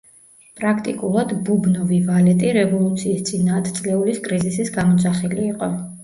[0.59, 5.69] პრაქტიკულად „ბუბნოვი ვალეტი“ რევოლუციის წინა ათწლეულის კრიზისის გამოძახილი იყო.